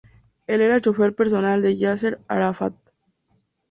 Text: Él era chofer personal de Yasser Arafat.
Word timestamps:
Él 0.47 0.61
era 0.61 0.79
chofer 0.81 1.13
personal 1.13 1.61
de 1.61 1.77
Yasser 1.77 2.19
Arafat. 2.27 2.73